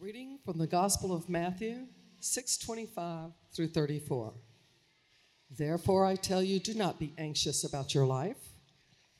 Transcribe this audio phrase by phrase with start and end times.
[0.00, 1.88] Reading from the Gospel of Matthew
[2.20, 4.32] 6:25 through 34.
[5.50, 8.54] Therefore I tell you do not be anxious about your life,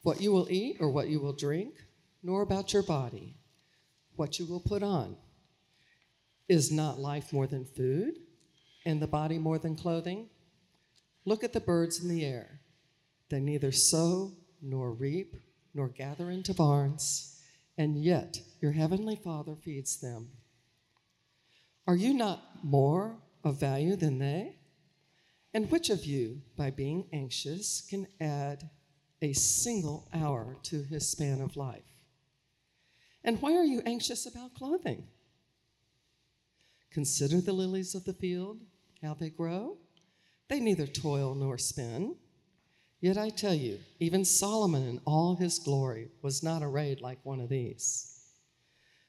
[0.02, 1.84] what you will eat or what you will drink,
[2.22, 3.34] nor about your body,
[4.14, 5.16] what you will put on.
[6.48, 8.20] Is not life more than food,
[8.84, 10.30] and the body more than clothing?
[11.24, 12.60] Look at the birds in the air.
[13.30, 15.34] They neither sow nor reap
[15.74, 17.36] nor gather into barns,
[17.76, 20.30] and yet your heavenly Father feeds them.
[21.88, 24.56] Are you not more of value than they?
[25.54, 28.68] And which of you, by being anxious, can add
[29.22, 31.80] a single hour to his span of life?
[33.24, 35.02] And why are you anxious about clothing?
[36.90, 38.60] Consider the lilies of the field,
[39.02, 39.78] how they grow.
[40.48, 42.16] They neither toil nor spin.
[43.00, 47.40] Yet I tell you, even Solomon in all his glory was not arrayed like one
[47.40, 48.17] of these.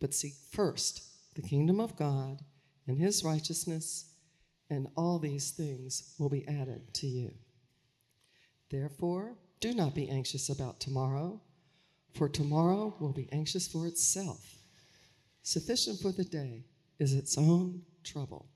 [0.00, 1.02] But seek first
[1.34, 2.40] the kingdom of God
[2.86, 4.06] and his righteousness,
[4.70, 7.32] and all these things will be added to you.
[8.70, 11.40] Therefore, do not be anxious about tomorrow,
[12.14, 14.56] for tomorrow will be anxious for itself.
[15.42, 16.64] Sufficient for the day
[16.98, 18.46] is its own trouble.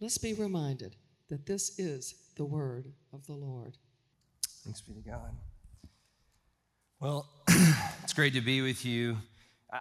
[0.00, 0.96] Let's be reminded
[1.28, 3.76] that this is the word of the Lord.
[4.64, 5.36] Thanks be to God.
[7.00, 7.28] Well,
[8.02, 9.16] it's great to be with you.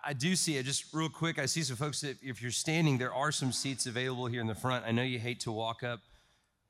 [0.06, 1.38] I do see it just real quick.
[1.38, 4.48] I see some folks that if you're standing, there are some seats available here in
[4.48, 4.86] the front.
[4.86, 6.00] I know you hate to walk up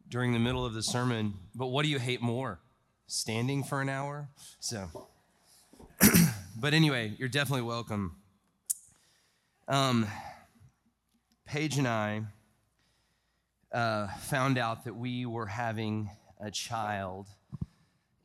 [0.09, 2.59] during the middle of the sermon, but what do you hate more?
[3.05, 4.29] Standing for an hour?
[4.59, 4.89] So,
[6.59, 8.15] but anyway, you're definitely welcome.
[9.67, 10.07] Um,
[11.45, 12.23] Paige and I
[13.71, 17.27] uh, found out that we were having a child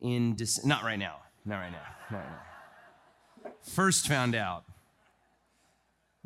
[0.01, 1.79] in Dec- not right now, not right now,
[2.11, 3.51] not right now.
[3.63, 4.65] First found out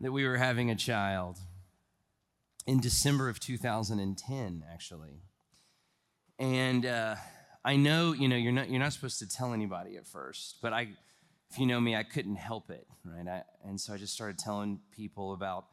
[0.00, 1.38] that we were having a child
[2.66, 5.22] in December of 2010, actually.
[6.38, 7.16] And uh,
[7.64, 10.72] I know, you know, you're not you're not supposed to tell anybody at first, but
[10.72, 10.88] I,
[11.50, 13.28] if you know me, I couldn't help it, right?
[13.28, 15.66] I, and so I just started telling people about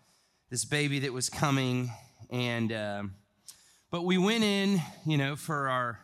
[0.49, 1.89] this baby that was coming,
[2.29, 3.15] and um,
[3.89, 5.99] but we went in, you know, for our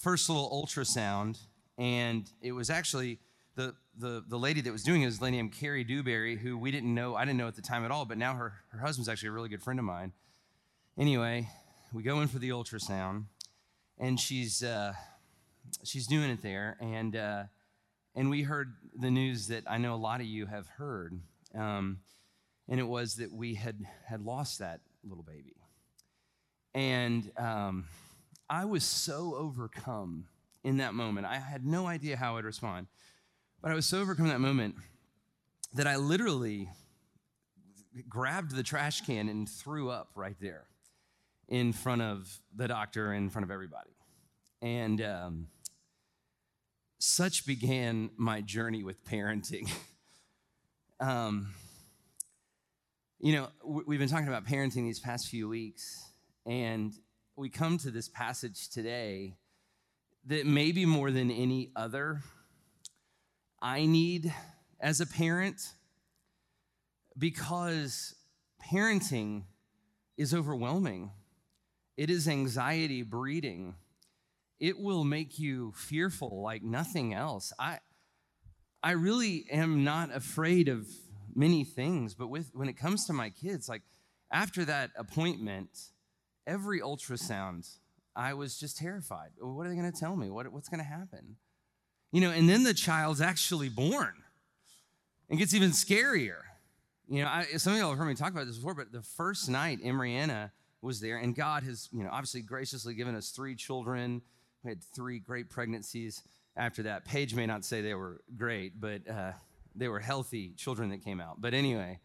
[0.00, 1.38] first little ultrasound,
[1.78, 3.20] and it was actually
[3.54, 6.56] the the the lady that was doing it was a lady named Carrie Dewberry, who
[6.56, 8.78] we didn't know, I didn't know at the time at all, but now her her
[8.78, 10.12] husband's actually a really good friend of mine.
[10.98, 11.48] Anyway,
[11.92, 13.24] we go in for the ultrasound,
[13.98, 14.92] and she's uh,
[15.84, 17.44] she's doing it there, and uh,
[18.14, 21.20] and we heard the news that I know a lot of you have heard.
[21.54, 22.00] Um,
[22.68, 25.54] and it was that we had had lost that little baby
[26.74, 27.84] and um,
[28.48, 30.26] i was so overcome
[30.64, 32.86] in that moment i had no idea how i'd respond
[33.62, 34.74] but i was so overcome that moment
[35.72, 36.68] that i literally
[38.08, 40.66] grabbed the trash can and threw up right there
[41.48, 43.90] in front of the doctor in front of everybody.
[44.62, 45.48] And um,
[46.98, 49.70] such began my journey with parenting.
[51.00, 51.52] Um,
[53.18, 56.00] you know, we've been talking about parenting these past few weeks,
[56.46, 56.92] and
[57.34, 59.34] we come to this passage today
[60.26, 62.22] that maybe more than any other,
[63.62, 64.34] I need
[64.80, 65.62] as a parent
[67.16, 68.16] because
[68.60, 69.44] parenting
[70.16, 71.12] is overwhelming.
[71.96, 73.76] It is anxiety breeding.
[74.58, 77.52] It will make you fearful like nothing else.
[77.56, 77.78] I
[78.82, 80.88] I really am not afraid of
[81.32, 83.82] many things, but with when it comes to my kids, like
[84.32, 85.70] after that appointment,
[86.48, 87.68] every ultrasound,
[88.16, 89.30] I was just terrified.
[89.38, 90.30] What are they going to tell me?
[90.30, 91.36] What, what's going to happen?
[92.12, 94.12] You know, and then the child's actually born.
[95.28, 96.40] It gets even scarier.
[97.08, 99.02] You know, I, some of y'all have heard me talk about this before, but the
[99.02, 100.50] first night, Emriana
[100.82, 104.20] was there, and God has, you know, obviously graciously given us three children.
[104.62, 106.22] We had three great pregnancies
[106.56, 107.04] after that.
[107.04, 109.32] Paige may not say they were great, but uh,
[109.74, 111.40] they were healthy children that came out.
[111.40, 112.00] But anyway,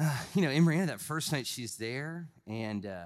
[0.00, 3.04] uh, you know, Emriana, that first night she's there, and uh,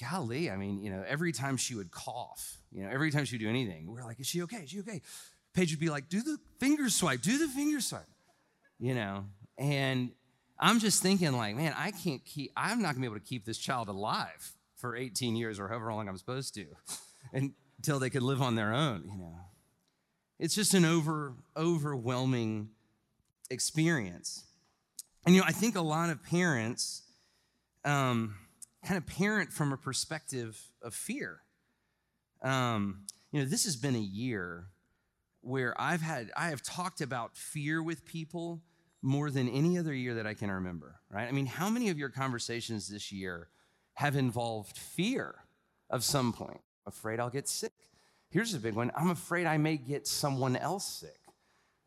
[0.00, 3.36] golly, I mean, you know, every time she would cough, you know, every time she
[3.36, 4.58] would do anything, we're like, is she okay?
[4.58, 5.00] Is she okay?
[5.54, 8.02] Paige would be like, do the finger swipe, do the finger swipe,
[8.80, 9.26] you know.
[9.56, 10.10] And
[10.58, 13.44] I'm just thinking, like, man, I can't keep, I'm not gonna be able to keep
[13.44, 16.66] this child alive for 18 years or however long I'm supposed to
[17.78, 19.36] until they could live on their own, you know.
[20.40, 22.70] It's just an over, overwhelming
[23.50, 24.44] experience.
[25.24, 27.02] And, you know, I think a lot of parents
[27.84, 28.34] um,
[28.84, 31.43] kind of parent from a perspective of fear.
[32.44, 34.66] Um, you know, this has been a year
[35.40, 38.62] where I've had, I have talked about fear with people
[39.02, 41.26] more than any other year that I can remember, right?
[41.26, 43.48] I mean, how many of your conversations this year
[43.94, 45.34] have involved fear
[45.90, 46.60] of some point?
[46.86, 47.72] Afraid I'll get sick.
[48.30, 51.18] Here's a big one I'm afraid I may get someone else sick.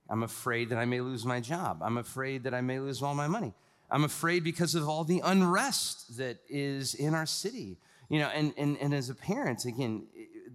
[0.09, 1.81] I'm afraid that I may lose my job.
[1.81, 3.54] I'm afraid that I may lose all my money.
[3.89, 7.77] I'm afraid because of all the unrest that is in our city.
[8.09, 10.07] You know, and, and, and as a parent, again,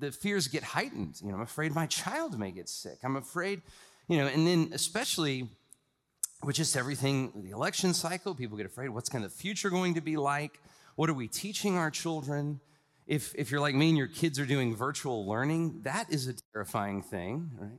[0.03, 1.21] the fears get heightened.
[1.23, 2.99] You know, I'm afraid my child may get sick.
[3.05, 3.63] I'm afraid,
[4.09, 5.49] you know, and then especially
[6.43, 8.89] with just everything, the election cycle, people get afraid.
[8.89, 10.59] What's kind of the future going to be like?
[10.97, 12.61] What are we teaching our children?
[13.07, 16.35] If, if you're like me and your kids are doing virtual learning, that is a
[16.53, 17.79] terrifying thing, right?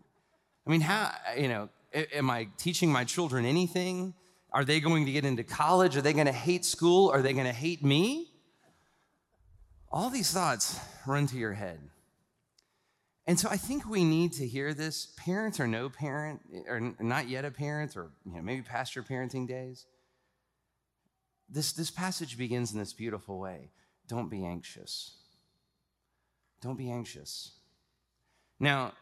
[0.65, 4.13] I mean, how, you know, am I teaching my children anything?
[4.53, 5.97] Are they going to get into college?
[5.97, 7.09] Are they going to hate school?
[7.09, 8.29] Are they going to hate me?
[9.91, 11.79] All these thoughts run to your head.
[13.25, 17.29] And so I think we need to hear this, parents or no parent, or not
[17.29, 19.85] yet a parent, or you know, maybe past your parenting days.
[21.49, 23.69] This, this passage begins in this beautiful way.
[24.07, 25.11] Don't be anxious.
[26.61, 27.51] Don't be anxious.
[28.59, 28.93] Now,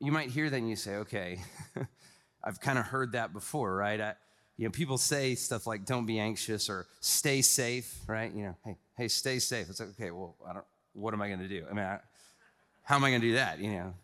[0.00, 1.40] you might hear that and you say, okay,
[2.44, 4.00] I've kind of heard that before, right?
[4.00, 4.14] I,
[4.56, 8.32] you know, people say stuff like "don't be anxious" or "stay safe," right?
[8.32, 9.68] You know, hey, hey, stay safe.
[9.70, 10.64] It's like, okay, well, I don't.
[10.92, 11.64] What am I going to do?
[11.70, 11.98] I mean, I,
[12.90, 13.60] how am I going to do that?
[13.60, 13.94] You know,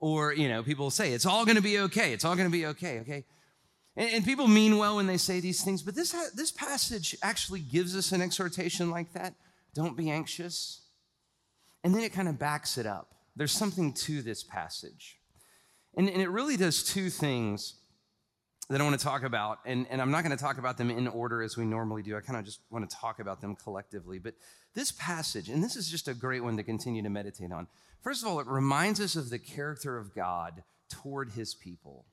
[0.00, 2.12] or you know, people say it's all going to be okay.
[2.12, 3.00] It's all going to be okay.
[3.00, 3.24] Okay,
[3.96, 7.16] and, and, people mean well when they say these things, but this ha- this passage
[7.22, 9.32] actually gives us an exhortation like that.
[9.74, 10.82] Don't be anxious,
[11.82, 13.14] and then it kind of backs it up.
[13.34, 15.18] There's something to this passage,
[15.96, 17.76] and, and it really does two things
[18.68, 20.90] that I want to talk about, and, and I'm not going to talk about them
[20.90, 22.16] in order as we normally do.
[22.16, 24.18] I kind of just want to talk about them collectively.
[24.18, 24.34] But
[24.74, 27.66] this passage, and this is just a great one to continue to meditate on.
[28.02, 32.04] First of all, it reminds us of the character of God toward his people.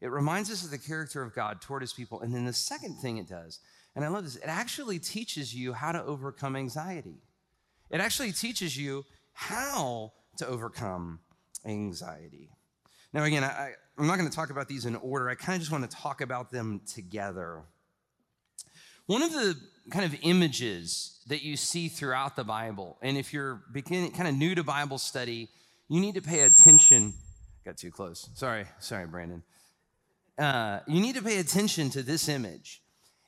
[0.00, 2.20] It reminds us of the character of God toward his people.
[2.20, 3.60] And then the second thing it does,
[3.94, 7.22] and I love this, it actually teaches you how to overcome anxiety.
[7.90, 11.20] It actually teaches you how to overcome
[11.64, 12.50] anxiety.
[13.14, 15.30] Now, again, I, I'm not going to talk about these in order.
[15.30, 17.62] I kind of just want to talk about them together.
[19.06, 19.56] One of the
[19.90, 24.34] kind of images that you see throughout the Bible, and if you're beginning kind of
[24.34, 25.48] new to Bible study,
[25.88, 27.14] you need to pay attention.
[27.64, 28.28] Got too close.
[28.34, 29.44] Sorry, sorry, Brandon.
[30.36, 32.82] Uh, you need to pay attention to this image.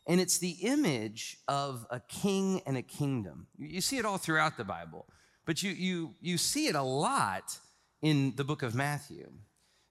[0.09, 3.47] And it's the image of a king and a kingdom.
[3.57, 5.07] You see it all throughout the Bible,
[5.45, 7.59] but you, you, you see it a lot
[8.03, 9.31] in the book of Matthew.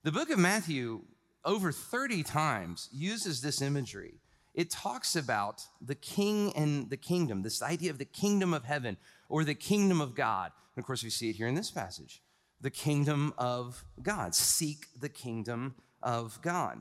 [0.05, 1.01] The book of Matthew,
[1.43, 4.19] over 30 times, uses this imagery.
[4.53, 8.97] It talks about the king and the kingdom, this idea of the kingdom of heaven
[9.29, 10.51] or the kingdom of God.
[10.75, 12.21] And of course, we see it here in this passage
[12.61, 14.35] the kingdom of God.
[14.35, 15.73] Seek the kingdom
[16.03, 16.77] of God.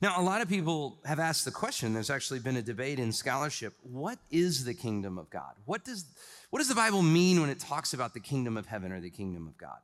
[0.00, 3.10] Now, a lot of people have asked the question, there's actually been a debate in
[3.10, 5.54] scholarship what is the kingdom of God?
[5.64, 6.04] What does,
[6.50, 9.10] what does the Bible mean when it talks about the kingdom of heaven or the
[9.10, 9.78] kingdom of God?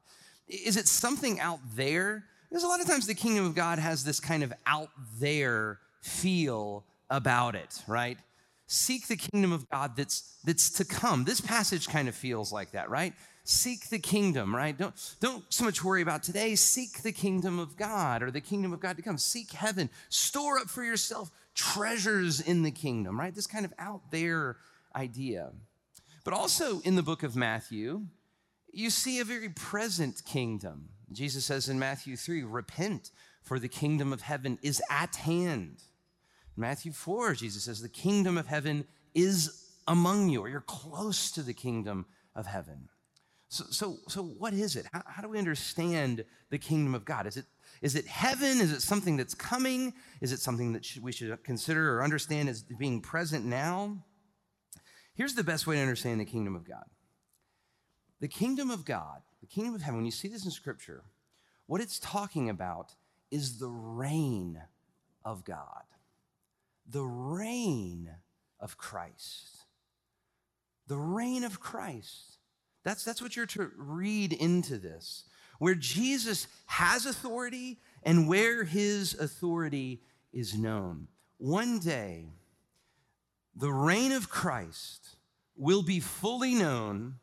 [0.46, 4.02] Is it something out there because a lot of times the kingdom of God has
[4.02, 4.90] this kind of out
[5.20, 8.18] there feel about it, right?
[8.66, 11.24] Seek the kingdom of God that's that's to come.
[11.24, 13.14] This passage kind of feels like that, right?
[13.44, 14.76] Seek the kingdom, right?
[14.76, 16.54] Don't don't so much worry about today.
[16.54, 19.18] Seek the kingdom of God or the kingdom of God to come.
[19.18, 19.90] Seek heaven.
[20.08, 23.34] Store up for yourself treasures in the kingdom, right?
[23.34, 24.56] This kind of out there
[24.94, 25.50] idea.
[26.24, 28.06] But also in the book of Matthew,
[28.72, 33.10] you see a very present kingdom Jesus says in Matthew 3, repent,
[33.42, 35.82] for the kingdom of heaven is at hand.
[36.56, 41.30] In Matthew 4, Jesus says, the kingdom of heaven is among you, or you're close
[41.32, 42.88] to the kingdom of heaven.
[43.48, 44.86] So, so, so what is it?
[44.92, 47.26] How, how do we understand the kingdom of God?
[47.26, 47.46] Is it,
[47.82, 48.60] is it heaven?
[48.60, 49.92] Is it something that's coming?
[50.20, 54.04] Is it something that we should consider or understand as being present now?
[55.14, 56.84] Here's the best way to understand the kingdom of God
[58.20, 61.02] the kingdom of God the kingdom of heaven, when you see this in scripture,
[61.66, 62.94] what it's talking about
[63.30, 64.60] is the reign
[65.24, 65.84] of God,
[66.88, 68.10] the reign
[68.58, 69.64] of Christ.
[70.88, 72.38] The reign of Christ.
[72.82, 75.24] That's, that's what you're to read into this,
[75.58, 81.08] where Jesus has authority and where his authority is known.
[81.38, 82.26] one day
[83.56, 85.16] the reign of Christ
[85.56, 87.16] will be fully known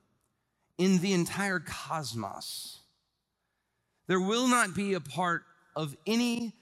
[0.78, 2.80] in the entire cosmos.
[4.08, 5.44] There will not be a part
[5.76, 6.54] of any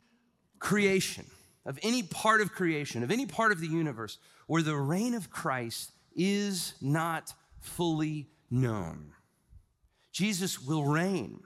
[0.60, 1.26] creation,
[1.66, 4.18] of any part of creation, of any part of the universe
[4.48, 9.12] where the reign of Christ is not fully known.
[10.12, 11.42] Jesus will reign.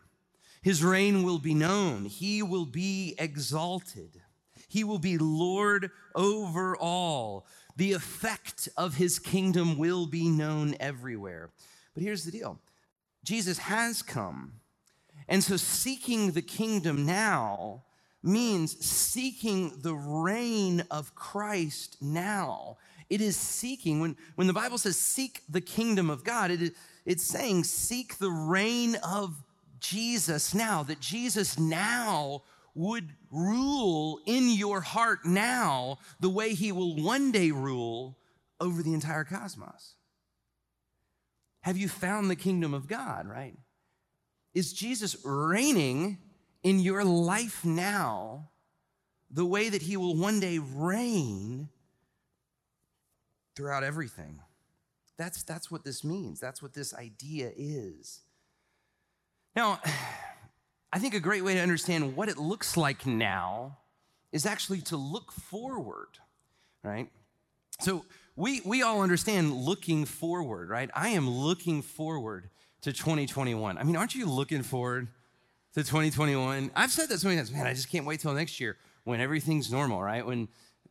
[0.62, 2.06] His reign will be known.
[2.06, 4.22] He will be exalted.
[4.68, 7.48] He will be Lord over all.
[7.76, 11.50] The effect of his kingdom will be known everywhere.
[12.00, 12.58] But here's the deal
[13.26, 14.54] Jesus has come.
[15.28, 17.84] And so seeking the kingdom now
[18.24, 22.78] means seeking the reign of Christ now.
[23.10, 26.74] It is seeking, when, when the Bible says seek the kingdom of God, it,
[27.06, 29.36] it's saying seek the reign of
[29.82, 32.44] Jesus now, that Jesus now
[32.76, 38.18] would rule in your heart now the way he will one day rule
[38.62, 39.96] over the entire cosmos.
[41.70, 43.54] Have you found the kingdom of God, right?
[44.56, 46.18] Is Jesus reigning
[46.64, 48.50] in your life now
[49.30, 51.70] the way that he will one day reign
[53.56, 54.40] throughout everything?
[55.16, 56.40] That's, that's what this means.
[56.40, 58.22] That's what this idea is.
[59.56, 59.80] Now,
[60.92, 63.78] I think a great way to understand what it looks like now
[64.32, 66.18] is actually to look forward,
[66.82, 67.12] right?
[67.80, 68.06] So
[68.40, 70.90] we, we all understand looking forward, right?
[70.96, 72.50] I am looking forward
[72.82, 73.78] to 2021.
[73.78, 75.10] I mean, aren't you looking forward
[75.74, 76.72] to 2021?
[76.74, 79.20] I've said that so many times, man, I just can't wait till next year when
[79.20, 80.26] everything's normal, right?
[80.26, 80.48] When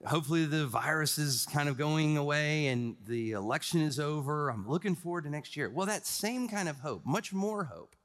[0.06, 4.50] hopefully the virus is kind of going away and the election is over.
[4.50, 5.70] I'm looking forward to next year.
[5.70, 7.96] Well, that same kind of hope, much more hope,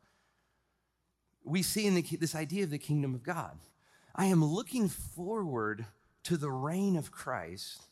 [1.44, 3.60] we see in the, this idea of the kingdom of God.
[4.16, 5.86] I am looking forward
[6.24, 7.88] to the reign of Christ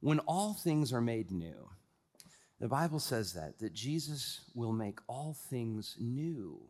[0.00, 1.68] when all things are made new.
[2.60, 6.60] The Bible says that, that Jesus will make all things new.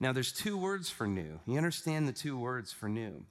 [0.00, 1.38] Now, there's two words for new.
[1.46, 3.24] You understand the two words for new.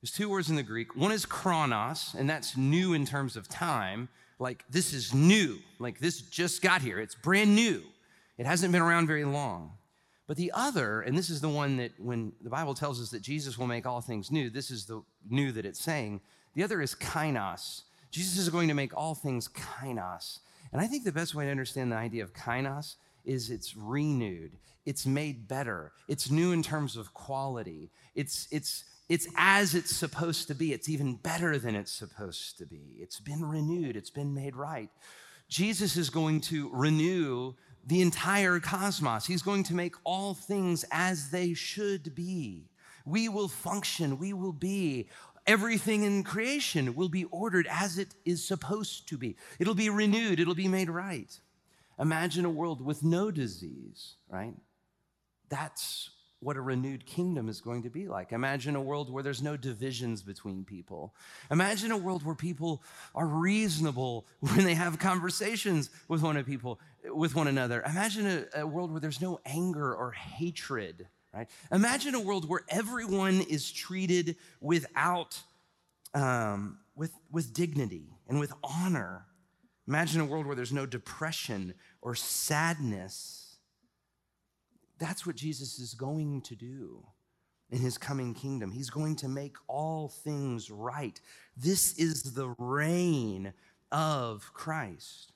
[0.00, 0.94] There's two words in the Greek.
[0.94, 4.08] One is chronos, and that's new in terms of time.
[4.38, 5.58] Like, this is new.
[5.78, 6.98] Like, this just got here.
[6.98, 7.82] It's brand new.
[8.38, 9.72] It hasn't been around very long.
[10.26, 13.20] But the other, and this is the one that when the Bible tells us that
[13.20, 16.20] Jesus will make all things new, this is the new that it's saying.
[16.54, 17.82] The other is kainos.
[18.10, 20.40] Jesus is going to make all things kainos.
[20.72, 24.52] And I think the best way to understand the idea of kainos is it's renewed,
[24.86, 30.48] it's made better, it's new in terms of quality, it's, it's, it's as it's supposed
[30.48, 32.96] to be, it's even better than it's supposed to be.
[32.98, 34.90] It's been renewed, it's been made right.
[35.48, 39.26] Jesus is going to renew the entire cosmos.
[39.26, 42.68] He's going to make all things as they should be.
[43.04, 45.08] We will function, we will be.
[45.46, 49.36] Everything in creation will be ordered as it is supposed to be.
[49.58, 51.30] It'll be renewed, it'll be made right.
[51.98, 54.54] Imagine a world with no disease, right?
[55.48, 58.32] That's what a renewed kingdom is going to be like.
[58.32, 61.14] Imagine a world where there's no divisions between people.
[61.50, 62.82] Imagine a world where people
[63.14, 67.82] are reasonable when they have conversations with one of people with one another.
[67.82, 71.48] Imagine a, a world where there's no anger or hatred, right?
[71.72, 75.38] Imagine a world where everyone is treated without
[76.12, 79.26] um, with, with dignity and with honor.
[79.86, 83.50] Imagine a world where there's no depression or sadness
[85.00, 87.02] that's what Jesus is going to do
[87.70, 88.70] in his coming kingdom.
[88.70, 91.18] He's going to make all things right.
[91.56, 93.54] This is the reign
[93.90, 95.32] of Christ.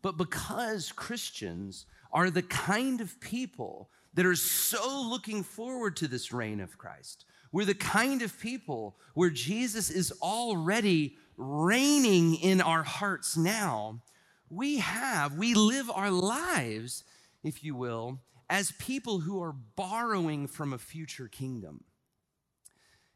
[0.00, 6.32] But because Christians are the kind of people that are so looking forward to this
[6.32, 12.82] reign of Christ, we're the kind of people where Jesus is already reigning in our
[12.82, 14.00] hearts now.
[14.48, 17.04] We have, we live our lives,
[17.42, 21.84] if you will, as people who are borrowing from a future kingdom.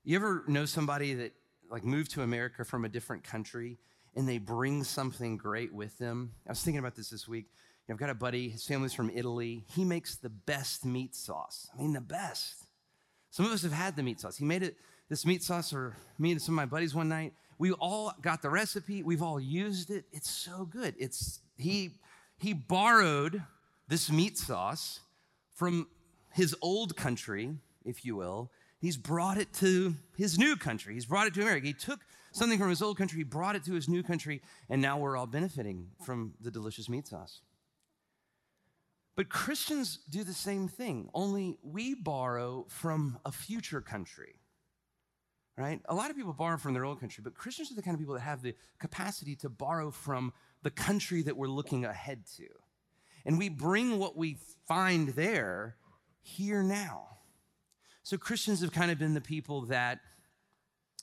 [0.05, 1.33] You ever know somebody that
[1.71, 3.79] like moved to America from a different country
[4.15, 6.33] and they bring something great with them?
[6.47, 7.47] I was thinking about this this week.
[7.88, 9.64] I've got a buddy, his family's from Italy.
[9.69, 11.69] He makes the best meat sauce.
[11.75, 12.64] I mean, the best.
[13.31, 14.37] Some of us have had the meat sauce.
[14.37, 14.76] He made it,
[15.09, 17.33] this meat sauce, or me and some of my buddies one night.
[17.59, 19.02] We all got the recipe.
[19.02, 20.05] We've all used it.
[20.12, 20.95] It's so good.
[20.99, 21.93] It's he
[22.38, 23.43] he borrowed
[23.88, 25.00] this meat sauce
[25.55, 25.87] from
[26.33, 30.95] his old country, if you will, he's brought it to his new country.
[30.95, 31.66] He's brought it to America.
[31.66, 32.00] He took
[32.33, 35.16] something from his old country, he brought it to his new country, and now we're
[35.16, 37.40] all benefiting from the delicious meat sauce.
[39.16, 44.40] But Christians do the same thing, only we borrow from a future country.
[45.56, 45.80] right?
[45.88, 47.99] A lot of people borrow from their own country, but Christians are the kind of
[47.99, 52.46] people that have the capacity to borrow from the country that we're looking ahead to.
[53.25, 54.37] And we bring what we
[54.68, 55.76] find there
[56.20, 57.06] here now.
[58.02, 60.00] So Christians have kind of been the people that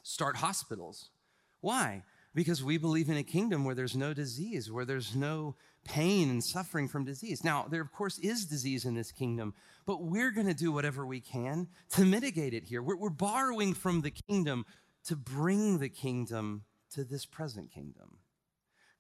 [0.04, 1.10] start hospitals.
[1.62, 2.04] Why?
[2.36, 6.44] Because we believe in a kingdom where there's no disease, where there's no pain and
[6.44, 7.44] suffering from disease.
[7.44, 9.54] Now, there, of course, is disease in this kingdom,
[9.86, 12.82] but we're going to do whatever we can to mitigate it here.
[12.82, 14.66] We're, we're borrowing from the kingdom
[15.06, 18.18] to bring the kingdom to this present kingdom.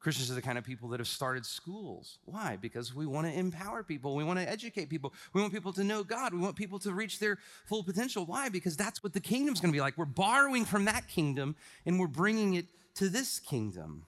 [0.03, 2.17] Christians are the kind of people that have started schools.
[2.25, 2.57] Why?
[2.59, 4.17] Because we want to empower people.
[4.17, 5.13] We want to educate people.
[5.31, 6.33] We want people to know God.
[6.33, 8.25] We want people to reach their full potential.
[8.25, 8.49] Why?
[8.49, 9.97] Because that's what the kingdom's going to be like.
[9.97, 11.55] We're borrowing from that kingdom
[11.85, 14.05] and we're bringing it to this kingdom.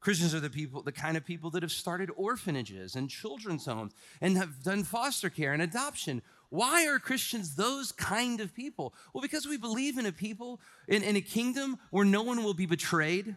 [0.00, 3.92] Christians are the people, the kind of people that have started orphanages and children's homes
[4.20, 6.22] and have done foster care and adoption.
[6.48, 8.94] Why are Christians those kind of people?
[9.14, 12.54] Well, because we believe in a people, in, in a kingdom where no one will
[12.54, 13.36] be betrayed,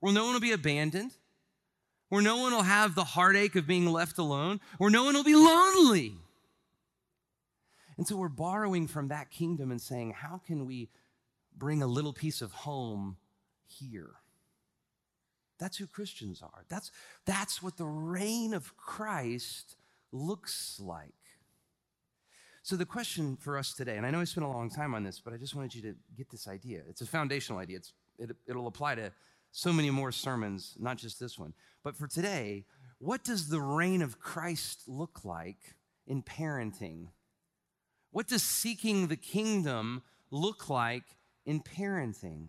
[0.00, 1.12] where no one will be abandoned,
[2.08, 5.24] where no one will have the heartache of being left alone, where no one will
[5.24, 6.14] be lonely.
[7.96, 10.88] And so we're borrowing from that kingdom and saying, how can we
[11.56, 13.18] bring a little piece of home
[13.66, 14.10] here?
[15.58, 16.64] That's who Christians are.
[16.68, 16.90] That's,
[17.26, 19.76] that's what the reign of Christ
[20.10, 21.12] looks like.
[22.62, 25.02] So, the question for us today, and I know I spent a long time on
[25.02, 26.82] this, but I just wanted you to get this idea.
[26.88, 29.12] It's a foundational idea, it's, it, it'll apply to
[29.52, 31.54] so many more sermons, not just this one.
[31.82, 32.64] But for today,
[32.98, 35.74] what does the reign of Christ look like
[36.06, 37.08] in parenting?
[38.10, 41.04] What does seeking the kingdom look like
[41.46, 42.48] in parenting?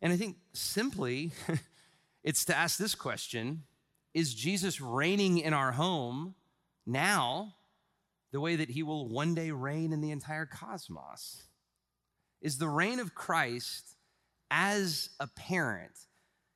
[0.00, 1.32] And I think simply,
[2.24, 3.64] it's to ask this question
[4.14, 6.34] Is Jesus reigning in our home
[6.86, 7.54] now
[8.32, 11.44] the way that he will one day reign in the entire cosmos?
[12.40, 13.96] Is the reign of Christ
[14.50, 15.92] as a parent,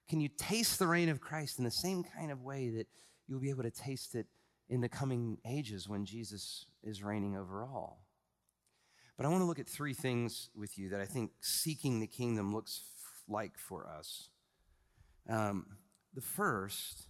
[0.08, 2.86] can you taste the reign of Christ in the same kind of way that
[3.26, 4.26] you'll be able to taste it
[4.68, 8.04] in the coming ages when Jesus is reigning over all?
[9.16, 12.06] But I want to look at three things with you that I think seeking the
[12.06, 12.82] kingdom looks
[13.28, 14.28] like for us.
[15.28, 15.66] Um,
[16.14, 17.06] the first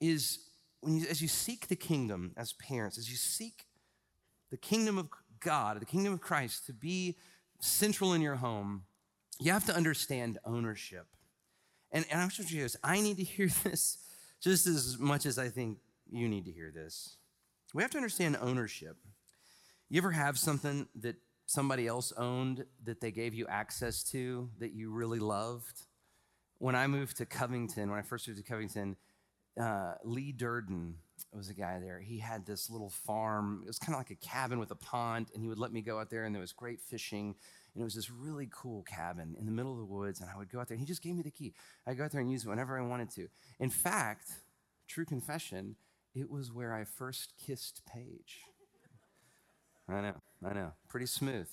[0.00, 0.38] is
[0.80, 3.66] when you, as you seek the kingdom as parents, as you seek
[4.50, 5.08] the kingdom of
[5.40, 7.16] God, the kingdom of Christ to be
[7.60, 8.82] central in your home,
[9.38, 11.06] you have to understand ownership.
[11.92, 13.98] And, and I'm sure you this, I need to hear this
[14.40, 15.78] just as much as I think
[16.10, 17.16] you need to hear this.
[17.74, 18.96] We have to understand ownership.
[19.88, 24.72] You ever have something that somebody else owned that they gave you access to that
[24.72, 25.82] you really loved?
[26.58, 28.96] When I moved to Covington, when I first moved to Covington,
[29.60, 30.96] uh, Lee Durden
[31.32, 32.00] was a guy there.
[32.00, 33.62] He had this little farm.
[33.64, 35.82] It was kind of like a cabin with a pond, and he would let me
[35.82, 37.34] go out there, and there was great fishing.
[37.76, 40.22] And it was this really cool cabin in the middle of the woods.
[40.22, 41.52] And I would go out there, and he just gave me the key.
[41.86, 43.28] I'd go out there and use it whenever I wanted to.
[43.60, 44.30] In fact,
[44.88, 45.76] true confession,
[46.14, 48.40] it was where I first kissed Paige.
[49.90, 50.72] I know, I know.
[50.88, 51.50] Pretty smooth.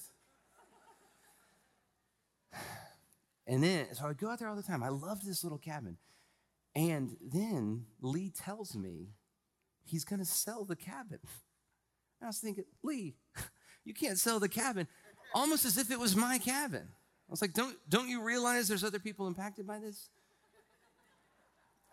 [3.45, 4.81] And then, so I would go out there all the time.
[4.81, 5.97] I loved this little cabin.
[6.73, 9.09] And then Lee tells me
[9.83, 11.19] he's going to sell the cabin.
[12.21, 13.17] I was thinking, Lee,
[13.83, 14.87] you can't sell the cabin
[15.33, 16.87] almost as if it was my cabin.
[16.91, 20.09] I was like, don't, don't you realize there's other people impacted by this?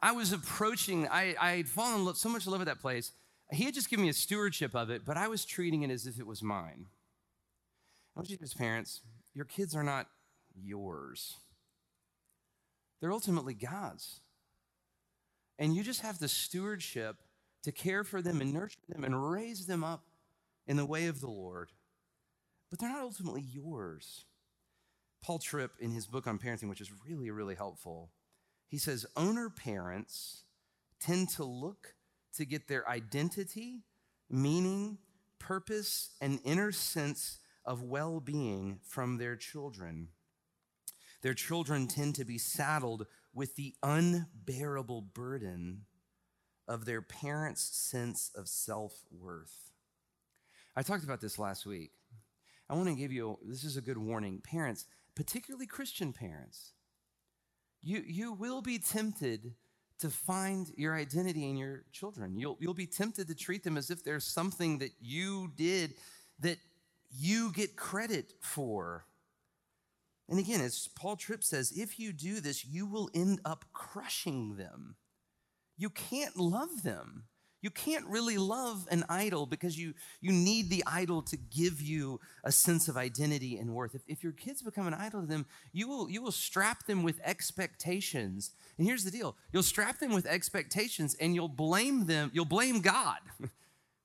[0.03, 3.12] I was approaching, I, had fallen in love, so much in love with that place.
[3.53, 6.07] He had just given me a stewardship of it, but I was treating it as
[6.07, 6.87] if it was mine.
[8.14, 9.00] I want you to as parents,
[9.35, 10.07] your kids are not
[10.55, 11.37] yours.
[13.00, 14.20] They're ultimately God's.
[15.59, 17.16] And you just have the stewardship
[17.62, 20.05] to care for them and nurture them and raise them up
[20.66, 21.68] in the way of the Lord
[22.70, 24.24] but they're not ultimately yours.
[25.22, 28.11] Paul Tripp, in his book on parenting, which is really, really helpful,
[28.68, 30.44] he says owner parents
[31.00, 31.94] tend to look
[32.35, 33.83] to get their identity,
[34.30, 34.98] meaning,
[35.38, 40.09] purpose, and inner sense of well being from their children.
[41.22, 45.83] Their children tend to be saddled with the unbearable burden
[46.66, 49.72] of their parents' sense of self worth.
[50.76, 51.90] I talked about this last week.
[52.70, 54.40] I want to give you this is a good warning.
[54.44, 56.70] Parents, particularly Christian parents,
[57.83, 59.54] you, you will be tempted
[59.98, 62.38] to find your identity in your children.
[62.38, 65.94] You'll, you'll be tempted to treat them as if there's something that you did
[66.38, 66.59] that
[67.11, 69.04] you get credit for.
[70.28, 74.54] And again, as Paul Tripp says, if you do this, you will end up crushing
[74.56, 74.94] them.
[75.76, 77.24] You can't love them.
[77.62, 82.20] You can't really love an idol because you, you need the idol to give you
[82.44, 83.94] a sense of identity and worth.
[83.94, 87.03] If, if your kids become an idol to them, you will, you will strap them
[87.03, 88.53] with expectations.
[88.79, 92.81] And here's the deal you'll strap them with expectations and you'll blame them, you'll blame
[92.81, 93.18] God.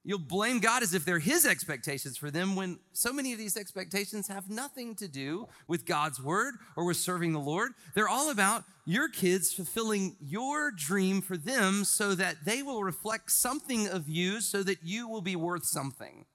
[0.07, 3.57] You'll blame God as if they're His expectations for them when so many of these
[3.57, 7.71] expectations have nothing to do with God's word or with serving the Lord.
[7.95, 13.31] They're all about your kids fulfilling your dream for them so that they will reflect
[13.31, 16.25] something of you so that you will be worth something.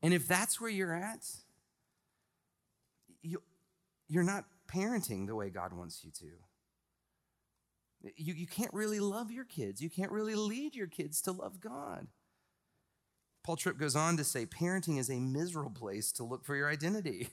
[0.00, 1.26] And if that's where you're at,
[3.20, 3.42] you,
[4.08, 6.30] you're not parenting the way God wants you to.
[8.16, 9.80] You, you can't really love your kids.
[9.80, 12.06] You can't really lead your kids to love God.
[13.44, 16.68] Paul Tripp goes on to say parenting is a miserable place to look for your
[16.68, 17.28] identity.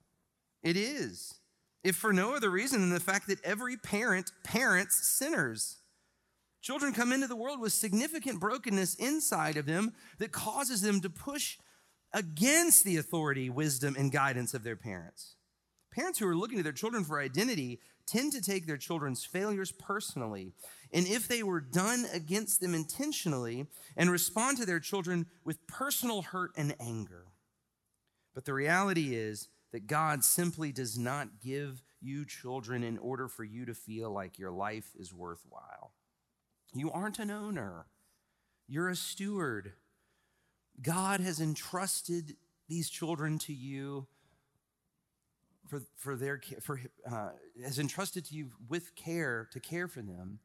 [0.62, 1.34] it is,
[1.82, 5.78] if for no other reason than the fact that every parent parents sinners.
[6.60, 11.08] Children come into the world with significant brokenness inside of them that causes them to
[11.08, 11.58] push
[12.12, 15.36] against the authority, wisdom, and guidance of their parents.
[15.92, 19.72] Parents who are looking to their children for identity tend to take their children's failures
[19.72, 20.52] personally.
[20.92, 23.66] And if they were done against them intentionally,
[23.96, 27.24] and respond to their children with personal hurt and anger.
[28.34, 33.44] But the reality is that God simply does not give you children in order for
[33.44, 35.92] you to feel like your life is worthwhile.
[36.74, 37.86] You aren't an owner,
[38.68, 39.72] you're a steward.
[40.82, 42.36] God has entrusted
[42.68, 44.06] these children to you
[45.68, 47.30] for, for their for uh,
[47.64, 50.38] has entrusted to you with care to care for them.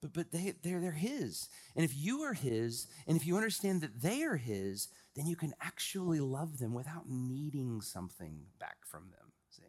[0.00, 1.48] But but they they're, they're his.
[1.76, 5.36] And if you are his and if you understand that they are his then you
[5.36, 9.68] can actually love them without needing something back from them see?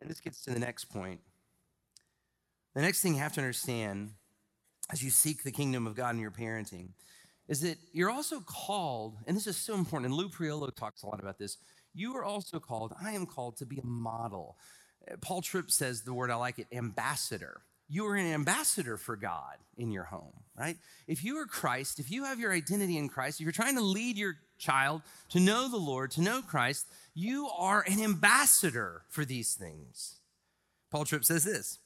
[0.00, 1.20] And this gets to the next point.
[2.74, 4.12] The next thing you have to understand
[4.90, 6.90] as you seek the kingdom of god in your parenting
[7.48, 11.06] is that you're also called and this is so important and lou priolo talks a
[11.06, 11.56] lot about this
[11.94, 14.56] you are also called, I am called to be a model.
[15.10, 17.62] Uh, Paul Tripp says the word, I like it, ambassador.
[17.88, 20.76] You are an ambassador for God in your home, right?
[21.06, 23.82] If you are Christ, if you have your identity in Christ, if you're trying to
[23.82, 29.24] lead your child to know the Lord, to know Christ, you are an ambassador for
[29.24, 30.20] these things.
[30.90, 31.78] Paul Tripp says this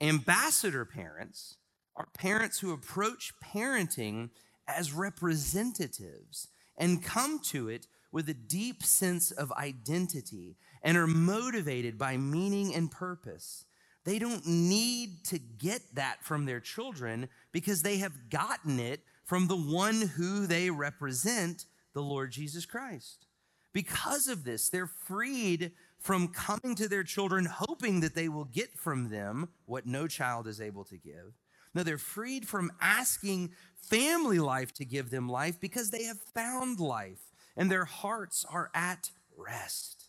[0.00, 1.56] ambassador parents
[1.96, 4.30] are parents who approach parenting
[4.68, 11.98] as representatives and come to it with a deep sense of identity and are motivated
[11.98, 13.64] by meaning and purpose.
[14.04, 19.46] They don't need to get that from their children because they have gotten it from
[19.46, 23.26] the one who they represent, the Lord Jesus Christ.
[23.72, 28.76] Because of this, they're freed from coming to their children hoping that they will get
[28.76, 31.38] from them what no child is able to give.
[31.74, 36.80] No, they're freed from asking family life to give them life because they have found
[36.80, 40.08] life and their hearts are at rest.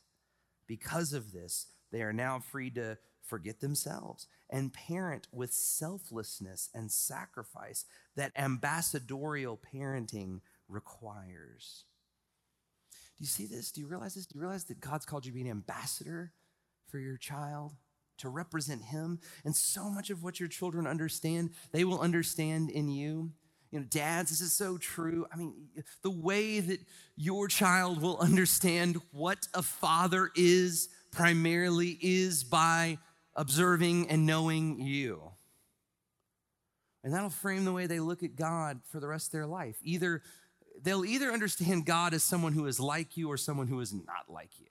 [0.67, 6.91] Because of this, they are now free to forget themselves and parent with selflessness and
[6.91, 11.85] sacrifice that ambassadorial parenting requires.
[13.17, 13.71] Do you see this?
[13.71, 14.25] Do you realize this?
[14.25, 16.31] Do you realize that God's called you to be an ambassador
[16.87, 17.73] for your child?
[18.19, 19.19] To represent Him.
[19.43, 23.31] And so much of what your children understand, they will understand in you.
[23.73, 25.25] You know, dads, this is so true.
[25.33, 25.55] I mean,
[26.03, 26.79] the way that
[27.15, 32.99] your child will understand what a father is primarily is by
[33.35, 35.23] observing and knowing you.
[37.03, 39.77] And that'll frame the way they look at God for the rest of their life.
[39.81, 40.21] Either
[40.79, 44.29] they'll either understand God as someone who is like you or someone who is not
[44.29, 44.67] like you.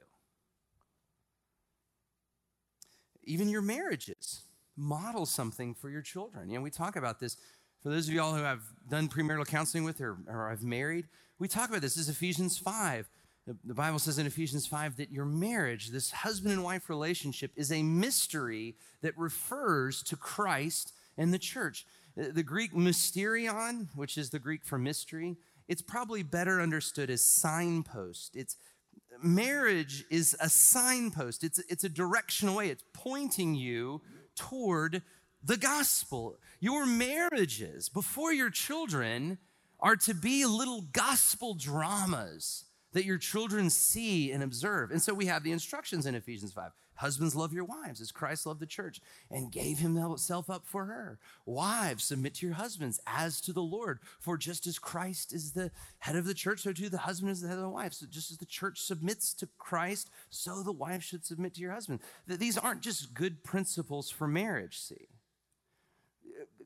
[3.24, 4.42] Even your marriages
[4.76, 6.48] model something for your children.
[6.48, 7.36] You know, we talk about this
[7.82, 11.06] for those of y'all who have done premarital counseling with or, or have married,
[11.38, 11.94] we talk about this.
[11.94, 13.08] This is Ephesians 5.
[13.46, 17.50] The, the Bible says in Ephesians 5 that your marriage, this husband and wife relationship,
[17.56, 21.84] is a mystery that refers to Christ and the church.
[22.14, 28.36] The Greek mysterion, which is the Greek for mystery, it's probably better understood as signpost.
[28.36, 28.56] It's
[29.22, 31.42] marriage is a signpost.
[31.42, 32.68] It's, it's a directional way.
[32.68, 34.02] It's pointing you
[34.36, 35.02] toward
[35.42, 36.38] the gospel.
[36.61, 39.38] Your marriages before your children
[39.81, 44.90] are to be little gospel dramas that your children see and observe.
[44.90, 46.70] And so we have the instructions in Ephesians 5.
[46.94, 49.00] Husbands, love your wives as Christ loved the church
[49.31, 51.18] and gave himself up for her.
[51.46, 53.98] Wives, submit to your husbands as to the Lord.
[54.20, 57.40] For just as Christ is the head of the church, so too the husband is
[57.40, 57.94] the head of the wife.
[57.94, 61.72] So just as the church submits to Christ, so the wife should submit to your
[61.72, 62.00] husband.
[62.28, 65.09] These aren't just good principles for marriage, see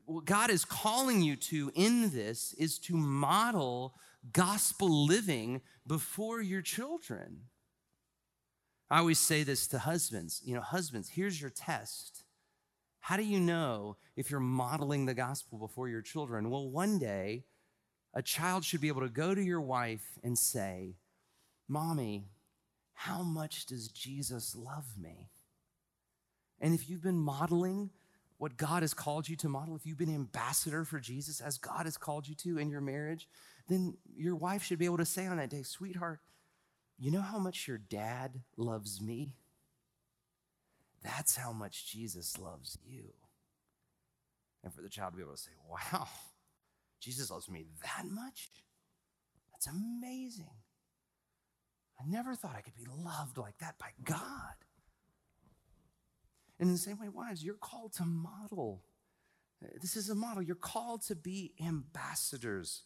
[0.07, 3.93] what God is calling you to in this is to model
[4.31, 7.41] gospel living before your children.
[8.89, 10.41] I always say this to husbands.
[10.45, 12.23] You know, husbands, here's your test.
[13.01, 16.49] How do you know if you're modeling the gospel before your children?
[16.49, 17.43] Well, one day,
[18.13, 20.95] a child should be able to go to your wife and say,
[21.67, 22.29] Mommy,
[22.93, 25.31] how much does Jesus love me?
[26.61, 27.89] And if you've been modeling
[28.37, 31.85] what God has called you to model, if you've been ambassador for Jesus as God
[31.85, 33.27] has called you to in your marriage,
[33.67, 36.19] then your wife should be able to say on that day, Sweetheart,
[36.99, 39.33] you know how much your dad loves me?
[41.03, 43.13] That's how much Jesus loves you.
[44.63, 46.07] And for the child to be able to say, Wow,
[46.99, 48.49] Jesus loves me that much?
[49.51, 50.49] That's amazing.
[51.99, 54.19] I never thought I could be loved like that by God.
[56.59, 58.83] In the same way, wives, you're called to model.
[59.81, 60.41] This is a model.
[60.41, 62.83] You're called to be ambassadors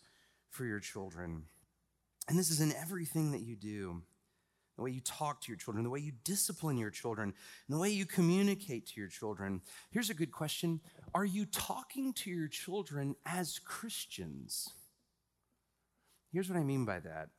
[0.49, 1.43] for your children.
[2.27, 4.03] And this is in everything that you do
[4.77, 7.33] the way you talk to your children, the way you discipline your children,
[7.69, 9.61] the way you communicate to your children.
[9.91, 10.79] Here's a good question
[11.13, 14.69] Are you talking to your children as Christians?
[16.31, 17.29] Here's what I mean by that.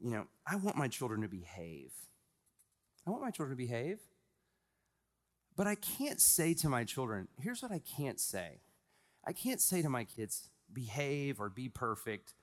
[0.00, 1.92] You know, I want my children to behave.
[3.06, 3.98] I want my children to behave.
[5.56, 8.60] But I can't say to my children, here's what I can't say.
[9.24, 12.34] I can't say to my kids, behave or be perfect,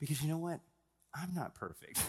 [0.00, 0.60] because you know what?
[1.14, 2.00] I'm not perfect.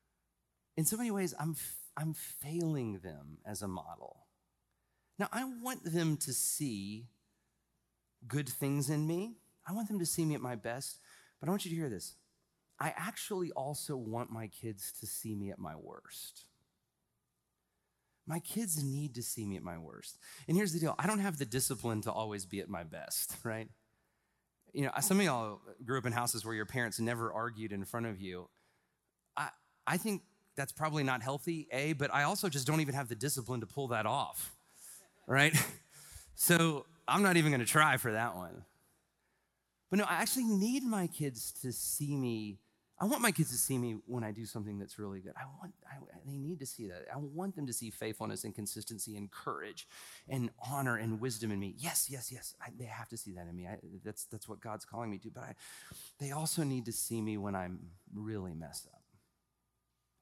[0.76, 1.56] In so many ways, I'm,
[1.96, 4.26] I'm failing them as a model.
[5.18, 7.06] Now, I want them to see
[8.26, 9.36] good things in me.
[9.66, 10.98] I want them to see me at my best,
[11.38, 12.16] but I want you to hear this.
[12.80, 16.46] I actually also want my kids to see me at my worst.
[18.26, 20.18] My kids need to see me at my worst.
[20.48, 23.36] And here's the deal I don't have the discipline to always be at my best,
[23.44, 23.68] right?
[24.72, 27.84] You know, some of y'all grew up in houses where your parents never argued in
[27.84, 28.48] front of you.
[29.36, 29.50] I,
[29.86, 30.22] I think
[30.56, 33.66] that's probably not healthy, A, but I also just don't even have the discipline to
[33.66, 34.52] pull that off,
[35.26, 35.54] right?
[36.34, 38.64] so I'm not even gonna try for that one.
[39.90, 42.58] But no, I actually need my kids to see me
[43.04, 45.34] I want my kids to see me when I do something that's really good.
[45.36, 47.04] I want, I, they need to see that.
[47.12, 49.86] I want them to see faithfulness and consistency and courage
[50.26, 51.74] and honor and wisdom in me.
[51.76, 52.54] Yes, yes, yes.
[52.62, 53.66] I, they have to see that in me.
[53.66, 55.28] I, that's, that's what God's calling me to.
[55.30, 55.54] But I,
[56.18, 57.78] they also need to see me when I'm
[58.14, 59.02] really messed up.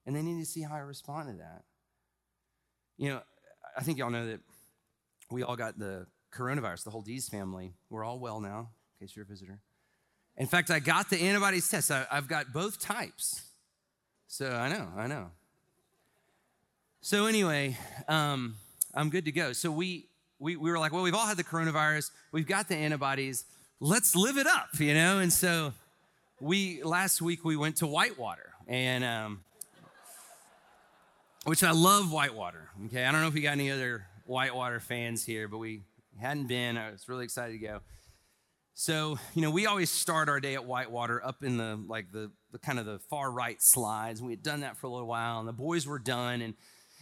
[0.04, 1.62] And they need to see how I respond to that.
[2.98, 3.20] You know,
[3.76, 4.40] I think y'all know that
[5.30, 7.74] we all got the coronavirus, the whole Dees family.
[7.90, 9.60] We're all well now, in case you're a visitor.
[10.36, 11.90] In fact, I got the antibodies test.
[11.90, 13.42] I, have got both types.
[14.28, 15.30] So I know, I know.
[17.00, 17.76] So anyway,
[18.08, 18.56] um,
[18.94, 19.52] I'm good to go.
[19.52, 20.06] So we,
[20.38, 22.10] we, we were like, well, we've all had the coronavirus.
[22.30, 23.44] We've got the antibodies.
[23.80, 25.18] Let's live it up, you know?
[25.18, 25.74] And so
[26.40, 28.52] we, last week, we went to Whitewater.
[28.66, 29.44] And, um,
[31.44, 32.68] which I love Whitewater.
[32.86, 33.04] Okay.
[33.04, 35.82] I don't know if we got any other Whitewater fans here, but we
[36.20, 36.76] hadn't been.
[36.76, 37.80] I was really excited to go.
[38.82, 42.32] So, you know, we always start our day at Whitewater up in the like the,
[42.50, 44.20] the kind of the far right slides.
[44.20, 46.54] We had done that for a little while, and the boys were done, and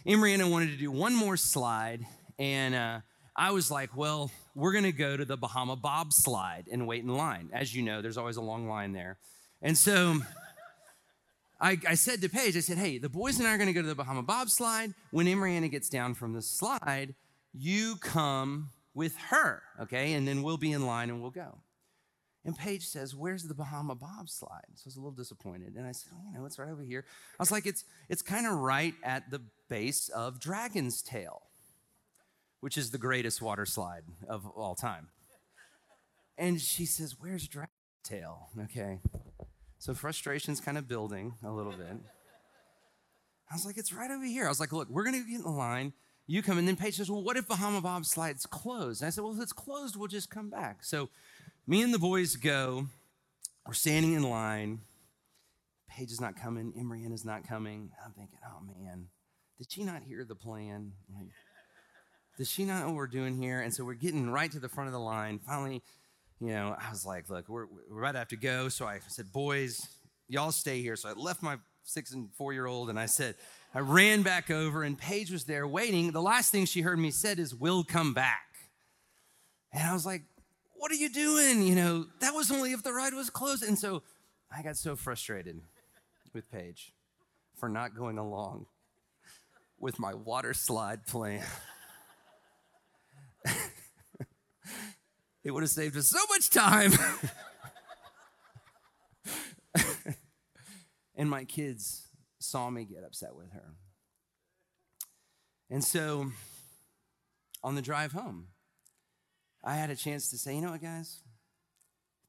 [0.05, 2.05] Emery wanted to do one more slide,
[2.37, 2.99] and uh,
[3.35, 7.09] I was like, well, we're gonna go to the Bahama Bob slide and wait in
[7.09, 7.49] line.
[7.51, 9.17] As you know, there's always a long line there,
[9.59, 10.19] and so.
[11.59, 13.73] I, I, said to Paige, I said, hey, the boys and I are going to
[13.73, 14.95] go to the Bahama Bob slide.
[15.11, 17.13] When Emery gets down from the slide,
[17.53, 20.13] you come with her, okay?
[20.13, 21.59] And then we'll be in line and we'll go.
[22.43, 24.75] And Paige says, Where's the Bahama bobslide?
[24.75, 25.75] So I was a little disappointed.
[25.75, 27.05] And I said, well, You know, it's right over here.
[27.07, 31.43] I was like, It's, it's kind of right at the base of Dragon's Tail,
[32.59, 35.09] which is the greatest water slide of all time.
[36.37, 37.69] And she says, Where's Dragon's
[38.03, 38.49] Tail?
[38.63, 38.99] Okay.
[39.77, 41.95] So frustration's kind of building a little bit.
[43.51, 44.45] I was like, It's right over here.
[44.45, 45.93] I was like, Look, we're going to get in the line
[46.27, 46.57] you come.
[46.57, 49.01] And then Paige says, Well, what if Bahama Bob slide's closed?
[49.01, 50.83] And I said, Well, if it's closed, we'll just come back.
[50.83, 51.09] So
[51.71, 52.85] me and the boys go.
[53.65, 54.81] We're standing in line.
[55.87, 56.73] Paige is not coming.
[56.77, 57.91] Imrian is not coming.
[58.05, 59.07] I'm thinking, Oh, man,
[59.57, 60.91] did she not hear the plan?
[61.15, 61.29] Like,
[62.37, 63.61] does she not know what we're doing here?
[63.61, 65.39] And so we're getting right to the front of the line.
[65.39, 65.81] Finally,
[66.41, 68.67] you know, I was like, Look, we're, we're about to have to go.
[68.67, 69.87] So I said, Boys,
[70.27, 70.97] y'all stay here.
[70.97, 71.55] So I left my
[71.85, 73.35] six and four year old and I said,
[73.73, 76.11] I ran back over, and Paige was there waiting.
[76.11, 78.41] The last thing she heard me said is, We'll come back.
[79.71, 80.23] And I was like,
[80.81, 81.61] What are you doing?
[81.61, 83.61] You know, that was only if the ride was closed.
[83.61, 84.01] And so
[84.51, 85.61] I got so frustrated
[86.33, 86.91] with Paige
[87.55, 88.65] for not going along
[89.79, 91.45] with my water slide plan.
[95.43, 96.91] It would have saved us so much time.
[101.15, 103.73] and my kids saw me get upset with her.
[105.67, 106.27] And so
[107.63, 108.50] on the drive home,
[109.63, 111.21] I had a chance to say, you know what, guys?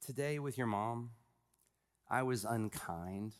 [0.04, 1.10] Today with your mom,
[2.10, 3.32] I was unkind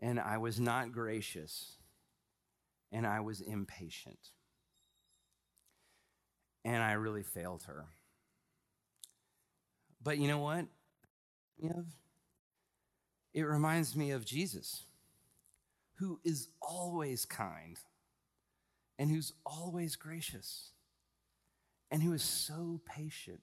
[0.00, 1.76] and I was not gracious
[2.90, 4.30] and I was impatient.
[6.64, 7.84] And I really failed her.
[10.02, 10.66] But you know what?
[13.34, 14.84] It reminds me of Jesus,
[15.96, 17.76] who is always kind
[18.98, 20.70] and who's always gracious
[21.90, 23.42] and who is so patient.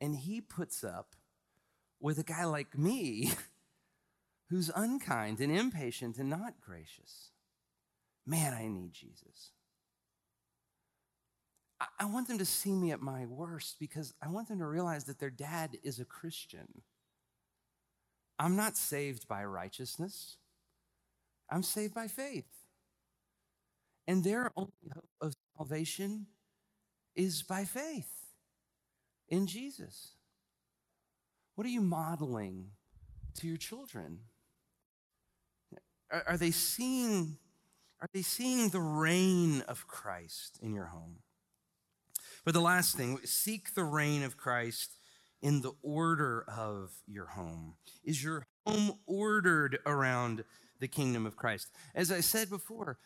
[0.00, 1.14] And he puts up
[2.00, 3.32] with a guy like me
[4.50, 7.30] who's unkind and impatient and not gracious.
[8.26, 9.52] Man, I need Jesus.
[11.98, 15.04] I want them to see me at my worst because I want them to realize
[15.04, 16.82] that their dad is a Christian.
[18.38, 20.38] I'm not saved by righteousness,
[21.50, 22.44] I'm saved by faith.
[24.08, 26.26] And their only hope of salvation
[27.16, 28.10] is by faith
[29.28, 30.12] in Jesus.
[31.54, 32.66] What are you modeling
[33.40, 34.20] to your children?
[36.10, 37.38] Are, are, they seeing
[38.00, 41.16] are they seeing the reign of Christ in your home?
[42.44, 44.98] But the last thing, seek the reign of Christ
[45.42, 47.74] in the order of your home.
[48.04, 50.44] Is your home ordered around
[50.78, 51.68] the kingdom of Christ?
[51.94, 52.98] As I said before,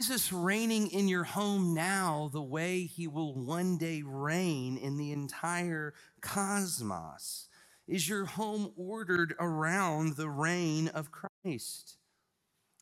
[0.00, 5.10] Jesus reigning in your home now the way he will one day reign in the
[5.10, 7.48] entire cosmos?
[7.88, 11.96] Is your home ordered around the reign of Christ?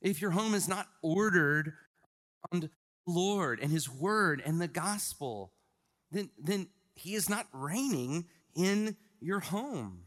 [0.03, 1.73] If your home is not ordered
[2.53, 2.69] around
[3.07, 5.53] Lord and his word and the gospel,
[6.11, 10.03] then, then he is not reigning in your home.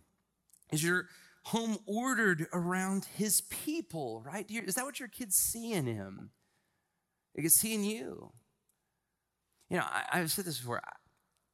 [0.71, 1.07] Is your
[1.45, 4.45] home ordered around his people, right?
[4.47, 6.29] Is that what your kids see in him?
[7.39, 8.33] They can see in you.
[9.69, 10.81] You know, I, have said this before.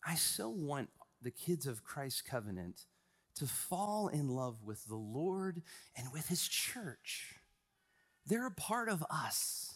[0.04, 0.89] I, I so want
[1.21, 2.86] the kids of Christ Covenant
[3.36, 5.62] to fall in love with the Lord
[5.95, 7.36] and with his church.
[8.26, 9.76] They're a part of us.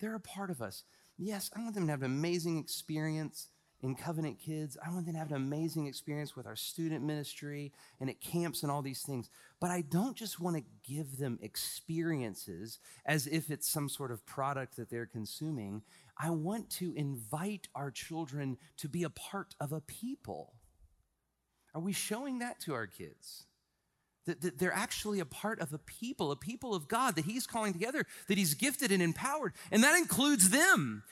[0.00, 0.84] They're a part of us.
[1.16, 3.48] Yes, I want them to have an amazing experience
[3.82, 4.78] in Covenant Kids.
[4.84, 8.62] I want them to have an amazing experience with our student ministry and at camps
[8.62, 9.28] and all these things.
[9.60, 14.24] But I don't just want to give them experiences as if it's some sort of
[14.24, 15.82] product that they're consuming.
[16.16, 20.54] I want to invite our children to be a part of a people.
[21.74, 23.46] Are we showing that to our kids?
[24.26, 27.72] That, they're actually a part of a people, a people of God that He's calling
[27.72, 29.52] together, that He's gifted and empowered.
[29.72, 31.02] And that includes them.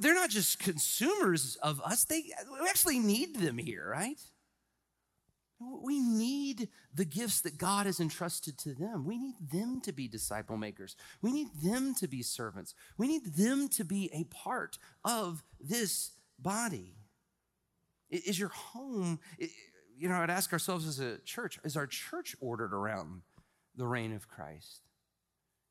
[0.00, 2.24] They're not just consumers of us, they,
[2.60, 4.20] we actually need them here, right?
[5.60, 9.04] We need the gifts that God has entrusted to them.
[9.04, 10.94] We need them to be disciple makers.
[11.20, 12.74] We need them to be servants.
[12.96, 16.94] We need them to be a part of this body.
[18.08, 19.18] Is your home,
[19.96, 23.22] you know, I'd ask ourselves as a church, is our church ordered around
[23.74, 24.82] the reign of Christ?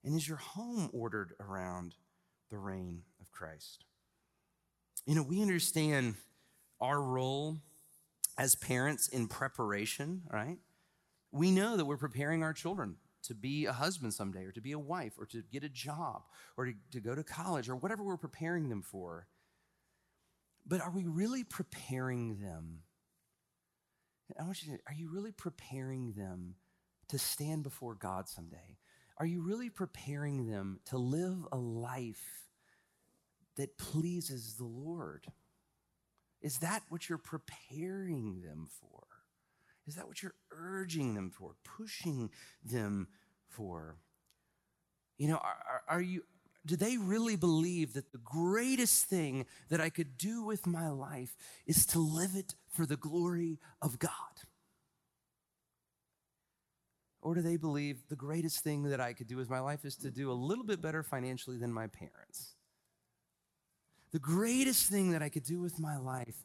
[0.03, 1.95] And is your home ordered around
[2.51, 3.85] the reign of Christ?
[5.07, 6.15] You know, we understand
[6.79, 7.57] our role
[8.37, 10.59] as parents in preparation, right?
[11.31, 14.73] We know that we're preparing our children to be a husband someday, or to be
[14.73, 16.21] a wife, or to get a job,
[16.55, 19.27] or to, to go to college, or whatever we're preparing them for.
[20.67, 22.83] But are we really preparing them
[24.39, 26.55] I want you to, are you really preparing them
[27.09, 28.77] to stand before God someday?
[29.17, 32.46] Are you really preparing them to live a life
[33.57, 35.25] that pleases the Lord?
[36.41, 39.03] Is that what you're preparing them for?
[39.85, 42.29] Is that what you're urging them for, pushing
[42.63, 43.07] them
[43.49, 43.97] for?
[45.17, 46.23] You know, are, are you
[46.65, 51.37] do they really believe that the greatest thing that I could do with my life
[51.65, 54.12] is to live it for the glory of God?
[57.21, 59.95] Or do they believe the greatest thing that I could do with my life is
[59.97, 62.56] to do a little bit better financially than my parents?
[64.17, 66.43] The greatest thing that I could do with my life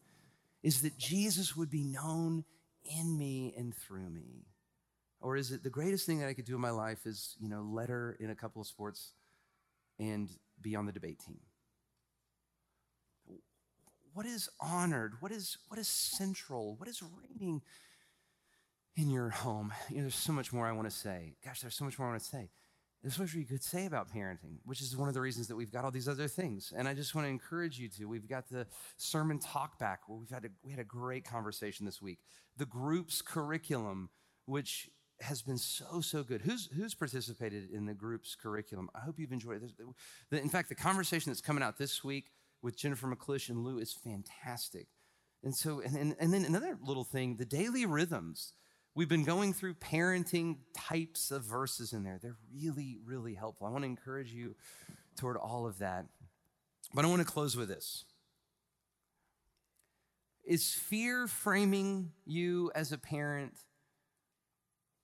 [0.62, 2.44] is that Jesus would be known
[2.84, 4.44] in me and through me.
[5.22, 7.48] Or is it the greatest thing that I could do in my life is, you
[7.48, 9.14] know, letter in a couple of sports
[9.98, 10.28] and
[10.60, 11.40] be on the debate team?
[14.12, 15.14] What is honored?
[15.20, 16.74] What is, what is central?
[16.76, 17.62] What is reigning
[18.96, 19.72] in your home?
[19.88, 21.36] You know, there's so much more I want to say.
[21.42, 22.50] Gosh, there's so much more I want to say.
[23.02, 25.72] There's much you could say about parenting, which is one of the reasons that we've
[25.72, 26.72] got all these other things.
[26.76, 28.04] And I just want to encourage you to.
[28.06, 31.84] We've got the sermon talk back where we've had a, we had a great conversation
[31.84, 32.20] this week.
[32.56, 34.10] The group's curriculum,
[34.46, 34.88] which
[35.20, 36.42] has been so so good.
[36.42, 38.88] Who's who's participated in the group's curriculum?
[38.94, 40.36] I hope you've enjoyed it.
[40.36, 42.26] In fact, the conversation that's coming out this week
[42.62, 44.86] with Jennifer McClish and Lou is fantastic.
[45.42, 48.52] And so, and, and, and then another little thing, the daily rhythms.
[48.94, 52.18] We've been going through parenting types of verses in there.
[52.22, 53.66] They're really, really helpful.
[53.66, 54.54] I want to encourage you
[55.16, 56.06] toward all of that.
[56.92, 58.04] But I want to close with this.
[60.44, 63.54] Is fear framing you as a parent,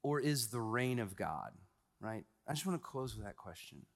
[0.03, 1.53] or is the reign of God?
[2.01, 2.25] Right?
[2.47, 3.87] I just want to close with that question.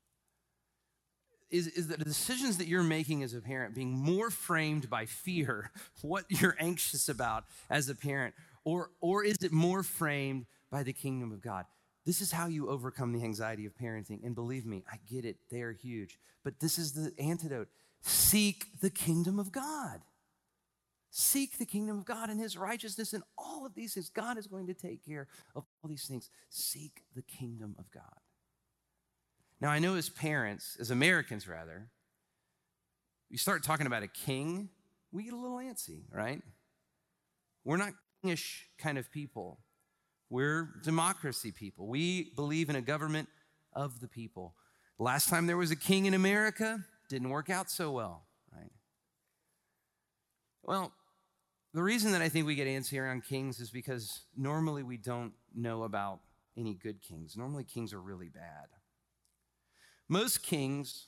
[1.50, 5.70] Is, is the decisions that you're making as a parent being more framed by fear,
[6.02, 8.34] what you're anxious about as a parent,
[8.64, 11.64] or, or is it more framed by the kingdom of God?
[12.04, 14.24] This is how you overcome the anxiety of parenting.
[14.24, 16.18] And believe me, I get it, they are huge.
[16.44, 17.68] But this is the antidote
[18.04, 20.00] seek the kingdom of God.
[21.14, 24.08] Seek the kingdom of God and his righteousness and all of these things.
[24.08, 26.30] God is going to take care of all these things.
[26.48, 28.02] Seek the kingdom of God.
[29.60, 31.90] Now, I know as parents, as Americans rather,
[33.28, 34.70] you start talking about a king,
[35.12, 36.40] we get a little antsy, right?
[37.62, 37.92] We're not
[38.78, 39.58] kind of people.
[40.30, 41.86] We're democracy people.
[41.86, 43.28] We believe in a government
[43.74, 44.54] of the people.
[44.98, 48.70] Last time there was a king in America, didn't work out so well, right?
[50.62, 50.92] Well,
[51.74, 55.32] the reason that I think we get antsy around kings is because normally we don't
[55.54, 56.20] know about
[56.56, 57.36] any good kings.
[57.36, 58.68] Normally, kings are really bad.
[60.08, 61.06] Most kings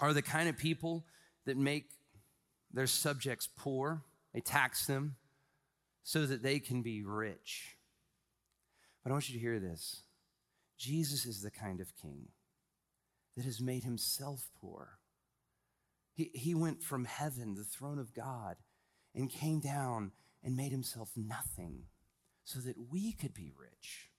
[0.00, 1.04] are the kind of people
[1.46, 1.86] that make
[2.72, 4.02] their subjects poor,
[4.32, 5.16] they tax them,
[6.10, 7.76] so that they can be rich.
[9.04, 10.02] But I want you to hear this
[10.76, 12.30] Jesus is the kind of king
[13.36, 14.98] that has made himself poor.
[16.12, 18.56] He, he went from heaven, the throne of God,
[19.14, 20.10] and came down
[20.42, 21.84] and made himself nothing
[22.42, 24.10] so that we could be rich.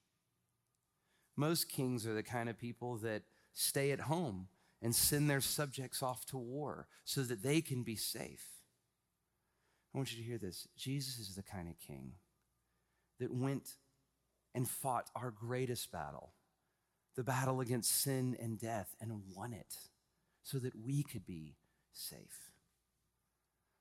[1.36, 4.48] Most kings are the kind of people that stay at home
[4.82, 8.61] and send their subjects off to war so that they can be safe.
[9.94, 10.68] I want you to hear this.
[10.78, 12.14] Jesus is the kind of king
[13.20, 13.76] that went
[14.56, 16.34] and fought our greatest battle,
[17.16, 19.76] the battle against sin and death, and won it
[20.44, 21.56] so that we could be
[21.94, 22.52] safe.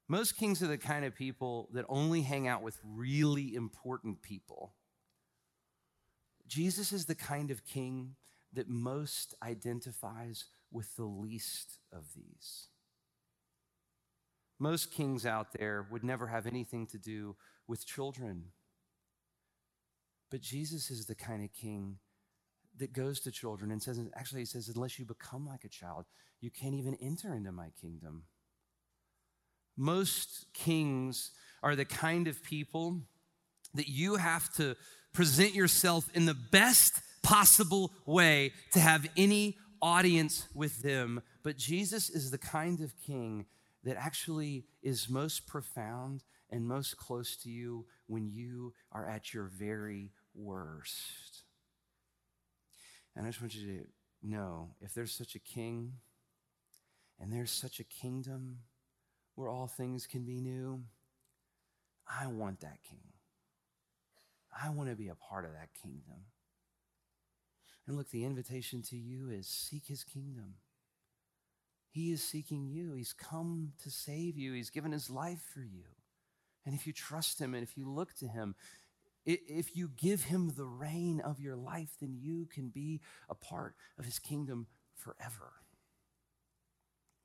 [0.08, 4.74] Most kings are the kind of people that only hang out with really important people.
[6.48, 8.16] Jesus is the kind of king
[8.52, 12.66] that most identifies with the least of these.
[14.60, 17.34] Most kings out there would never have anything to do
[17.66, 18.44] with children.
[20.30, 21.96] But Jesus is the kind of king
[22.78, 26.04] that goes to children and says, actually, he says, unless you become like a child,
[26.40, 28.24] you can't even enter into my kingdom.
[29.78, 31.30] Most kings
[31.62, 33.00] are the kind of people
[33.74, 34.76] that you have to
[35.14, 41.22] present yourself in the best possible way to have any audience with them.
[41.42, 43.46] But Jesus is the kind of king
[43.84, 49.50] that actually is most profound and most close to you when you are at your
[49.56, 51.42] very worst.
[53.16, 53.86] And I just want you to
[54.22, 55.94] know if there's such a king
[57.18, 58.58] and there's such a kingdom
[59.34, 60.82] where all things can be new,
[62.06, 63.00] I want that king.
[64.62, 66.26] I want to be a part of that kingdom.
[67.86, 70.54] And look, the invitation to you is seek his kingdom.
[71.90, 72.94] He is seeking you.
[72.94, 74.52] He's come to save you.
[74.52, 75.84] He's given his life for you.
[76.64, 78.54] And if you trust him and if you look to him,
[79.26, 83.74] if you give him the reign of your life, then you can be a part
[83.98, 85.52] of his kingdom forever.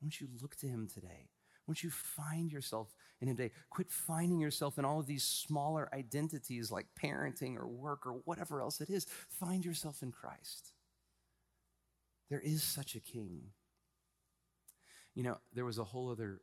[0.02, 1.30] Won't you look to him today?
[1.68, 3.54] Won't you find yourself in him today?
[3.70, 8.62] Quit finding yourself in all of these smaller identities like parenting or work or whatever
[8.62, 9.08] else it is.
[9.30, 10.74] Find yourself in Christ.
[12.30, 13.52] There is such a king.
[15.16, 16.42] You know, there was a whole other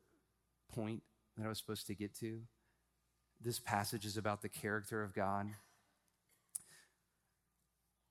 [0.74, 1.02] point
[1.36, 2.40] that I was supposed to get to.
[3.40, 5.46] This passage is about the character of God.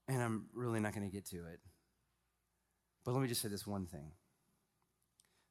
[0.08, 1.60] And I'm really not going to get to it.
[3.04, 4.12] But let me just say this one thing.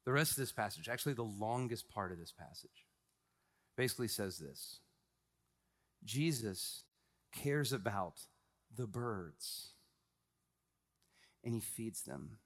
[0.05, 2.87] The rest of this passage, actually, the longest part of this passage,
[3.77, 4.81] basically says this
[6.05, 6.85] Jesus
[7.33, 8.21] cares about
[8.75, 9.73] the birds,
[11.45, 12.39] and he feeds them,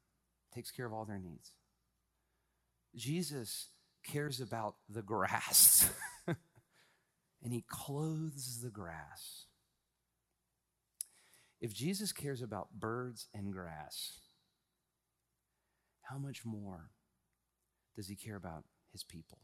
[0.55, 1.53] takes care of all their needs.
[2.95, 3.69] Jesus
[4.05, 5.91] cares about the grass,
[6.27, 9.47] and he clothes the grass.
[11.61, 14.19] If Jesus cares about birds and grass,
[16.03, 16.91] how much more
[17.97, 19.39] does he care about his people?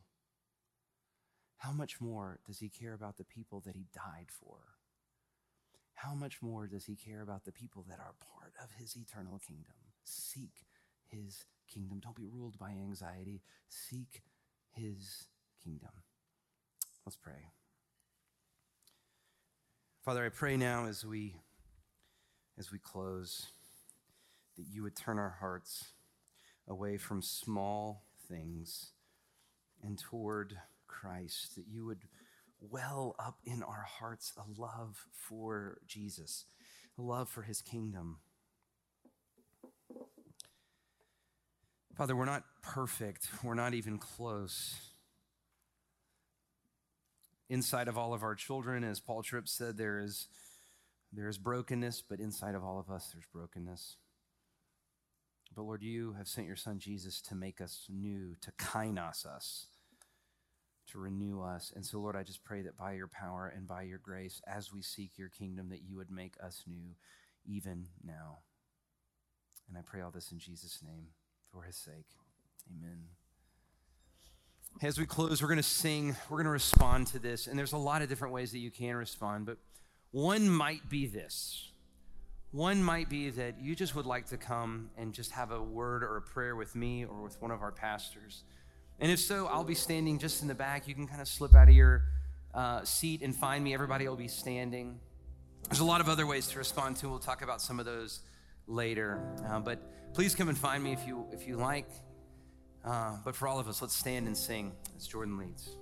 [1.56, 4.58] How much more does he care about the people that he died for?
[5.94, 9.38] How much more does he care about the people that are part of his eternal
[9.38, 9.74] kingdom?
[10.04, 10.64] Seek
[11.06, 12.00] his kingdom.
[12.00, 13.42] Don't be ruled by anxiety.
[13.68, 14.22] Seek
[14.72, 15.28] his
[15.62, 15.90] kingdom.
[17.06, 17.52] Let's pray.
[20.04, 21.36] Father, I pray now as we
[22.58, 23.46] as we close
[24.56, 25.92] that you would turn our hearts
[26.68, 28.92] away from small things
[29.82, 30.56] and toward
[30.86, 32.04] Christ, that you would
[32.60, 36.44] well up in our hearts a love for Jesus,
[36.98, 38.18] a love for his kingdom.
[41.96, 44.74] Father, we're not perfect, we're not even close.
[47.48, 50.28] Inside of all of our children, as Paul Tripp said, there is,
[51.12, 53.96] there is brokenness, but inside of all of us, there's brokenness.
[55.54, 59.66] But Lord, you have sent your son Jesus to make us new, to kainos us,
[60.92, 61.72] to renew us.
[61.74, 64.72] And so, Lord, I just pray that by your power and by your grace, as
[64.72, 66.94] we seek your kingdom, that you would make us new
[67.44, 68.38] even now.
[69.68, 71.08] And I pray all this in Jesus' name
[71.52, 72.06] for his sake.
[72.70, 72.98] Amen.
[74.82, 77.46] As we close, we're going to sing, we're going to respond to this.
[77.46, 79.58] And there's a lot of different ways that you can respond, but
[80.12, 81.70] one might be this.
[82.52, 86.02] One might be that you just would like to come and just have a word
[86.02, 88.42] or a prayer with me or with one of our pastors.
[88.98, 90.88] And if so, I'll be standing just in the back.
[90.88, 92.04] You can kind of slip out of your
[92.52, 93.72] uh, seat and find me.
[93.72, 94.98] Everybody will be standing.
[95.68, 97.08] There's a lot of other ways to respond to.
[97.08, 98.20] We'll talk about some of those
[98.66, 99.20] later.
[99.48, 99.80] Uh, but
[100.14, 101.88] please come and find me if you if you like.
[102.84, 105.76] Uh, but for all of us, let's stand and sing as Jordan leads.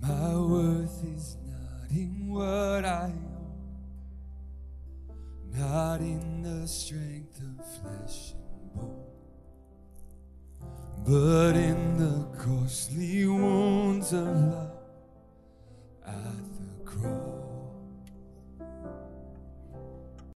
[0.00, 3.64] My worth is not in what I own,
[5.50, 8.34] not in the strength of flesh
[11.06, 14.70] but in the costly wounds of love,
[16.06, 16.14] I